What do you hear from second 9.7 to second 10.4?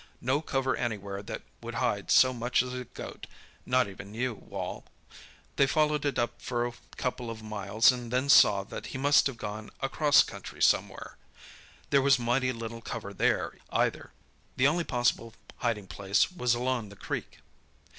across